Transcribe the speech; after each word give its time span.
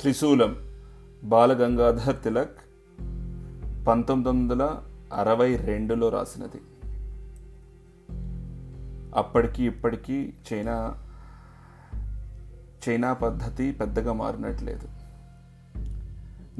త్రిశూలం 0.00 0.56
బాలగంగాధర్ 1.24 2.22
తిలక్ 2.24 2.58
పంతొమ్మిది 3.86 4.28
వందల 4.28 4.76
అరవై 5.12 5.56
రెండులో 5.56 6.08
రాసినది. 6.08 6.60
అప్పటికి 9.14 9.64
ఇప్పటికీ 9.64 10.32
చైనా 10.52 10.94
చైనా 12.88 13.12
పద్ధతి 13.12 13.72
పెద్దగా 13.72 14.12
మారినట్లేదు. 14.12 14.88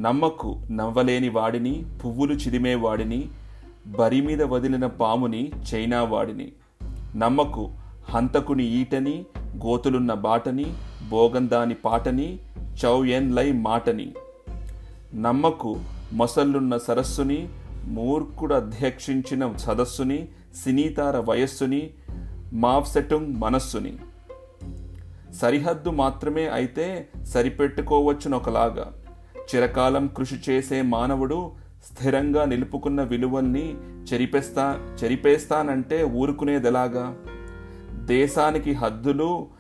నమ్మకు 0.01 0.61
నవ్వలేని 0.71 1.29
వాడిని 1.29 1.87
పువ్వులు 2.05 2.35
చిదిమే 2.35 2.75
వాడిని 2.75 3.29
బరి 3.87 4.21
మీద 4.21 4.43
వదిలిన 4.43 4.87
పాముని 4.87 5.53
చైనా 5.75 6.03
వాడిని. 6.03 6.53
నమ్మకు 7.17 7.71
హంతకుని 8.09 8.65
ఈటని 8.65 9.27
గోతులున్న 9.67 10.15
బాటని 10.15 10.75
బోగందాని 11.09 11.75
పాటని 11.75 12.39
చౌయన్ 12.85 13.35
లై 13.35 13.53
మాటని. 13.53 14.13
నమ్మకు 15.15 15.81
మొసళ్ళున్న 16.13 16.77
సరస్సుని 16.77 17.49
మూర్ఖుడు 17.85 18.55
అధ్యక్షించిన 18.55 19.57
సదస్సుని 19.57 20.29
సినీతార 20.65 21.17
వయస్సుని 21.17 21.91
మావ్సెటుంగ్ 22.53 23.37
మనస్సుని. 23.37 23.97
సరిహద్దు 25.35 25.91
మాత్రమే 25.91 26.49
అయితే 26.49 27.09
సరిపెట్టుకోవచ్చునొకలాగా. 27.25 28.93
చిరకాలం 29.55 30.07
కృషి 30.07 30.41
చేసే 30.51 30.83
మానవుడు 30.83 31.51
స్థిరంగా 31.87 32.45
నిలుపుకున్న 32.45 33.03
విలువల్ని 33.03 33.77
చెరిపేస్తా 34.13 34.97
చెరిపేస్తానంటే 35.05 36.05
ఊరుకునేదెలాగా? 36.05 37.17
దేశానికి 37.95 38.73
హద్దులు 38.73 39.58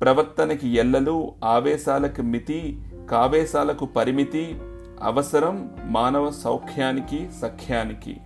ప్రవర్తనకి 0.00 0.68
ఎల్లలు 0.68 1.32
ఆవేశాలకు 1.44 2.22
మితి 2.22 2.82
కావేశాలకు 3.10 3.86
పరిమితి 3.86 4.60
అవసరం 5.02 5.70
మానవ 5.84 6.30
సౌఖ్యానికి 6.30 7.28
సఖ్యానికి. 7.42 8.16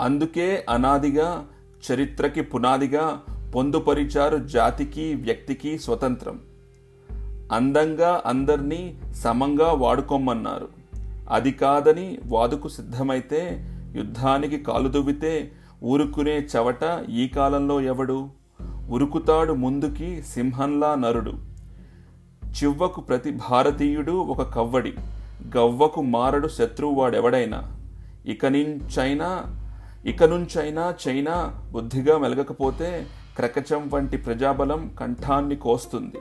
అందుకే 0.00 0.66
అనాదిగా 0.70 1.46
చరిత్రకి 1.92 2.42
పునాదిగా 2.42 3.22
పొందుపరిచారు 3.54 4.36
జాతికి 4.36 5.14
వ్యక్తికి 5.14 5.78
స్వతంత్రం. 5.78 6.40
అందంగా 7.52 8.22
అందరినీ 8.26 8.98
సమంగా 9.14 9.72
వాడుకోమన్నారు 9.72 10.68
అది 11.30 11.52
కాదని 11.52 12.18
వాదుకు 12.26 12.68
సిద్ధమైతే 12.68 13.64
యుద్ధానికి 13.96 14.58
కాలుదువ్వితే 14.58 15.52
ఊరుకునే 15.84 16.38
చవట 16.38 17.10
ఈ 17.10 17.28
కాలంలో 17.28 17.80
ఎవడు? 17.80 18.39
ఉరుకుతాడు 18.90 19.52
ముందుకి 19.52 20.22
సింహంలా 20.22 20.94
నరుడు. 20.94 21.32
చివ్వకు 22.44 23.00
ప్రతి 23.00 23.30
భారతీయుడు 23.30 24.12
ఒక 24.12 24.42
కవ్వడి. 24.42 24.94
గవ్వకు 25.56 26.02
మారడు 26.02 26.48
శత్రువు 26.48 26.94
వాడెవడైనా 26.94 27.76
ఇక 28.26 28.46
నుంచైనా 28.46 29.56
ఇక 30.06 30.24
నుంచైనా 30.24 30.94
చైనా 31.08 31.62
బుద్ధిగా 31.72 32.18
మెలగకపోతే 32.18 33.06
క్రకచం 33.36 33.90
వంటి 33.92 34.16
ప్రజాబలం 34.16 34.90
కంఠాన్ని 35.00 35.56
కోస్తుంది. 35.56 36.20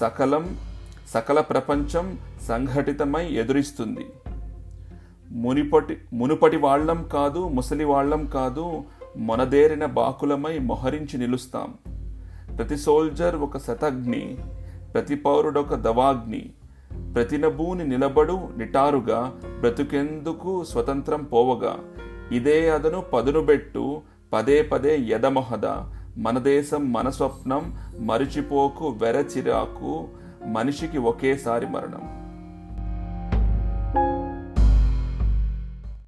సకలం 0.00 0.56
సకల 1.08 1.40
ప్రపంచం 1.40 2.18
సంఘటితమై 2.48 3.28
ఎదురిస్తుంది. 3.28 4.06
మునిపటి 5.30 5.98
మునుపటి 6.12 6.56
వాళ్ళం 6.56 7.08
కాదు 7.12 7.48
ముసలి 7.48 7.84
వాళ్ళం 7.84 8.26
కాదు 8.26 8.84
మొనదేరిన 9.16 9.86
బాకులమై 9.86 10.58
మొహరించి 10.58 11.18
నిలుస్తాం. 11.18 11.74
ప్రతి 12.56 12.76
సోల్జర్ 12.76 13.36
ఒక 13.36 13.58
శతగ్ని 13.58 14.36
ప్రతి 14.94 15.14
పౌరుడొక 15.14 15.74
దవాగ్ని 15.74 16.50
ప్రతినభూని 17.14 17.88
నిలబడు 17.88 18.48
నిటారుగా 18.56 19.32
బ్రతుకెందుకు 19.60 20.64
స్వతంత్రం 20.64 21.22
పోవగా. 21.22 21.78
ఇదే 22.32 22.70
అదను 22.70 23.00
పదునుబెట్టు 23.00 24.02
పదే 24.32 24.62
పదే 24.62 24.98
యదమహద. 24.98 25.66
మన 26.18 26.38
దేశం 26.38 26.92
మన 26.92 27.08
స్వప్నం 27.08 27.78
మరిచిపోకు 27.98 28.88
వెరచిరాకు. 28.88 30.08
మనిషికి 30.46 30.98
ఒకేసారి 30.98 31.66
మరణం. 31.66 32.31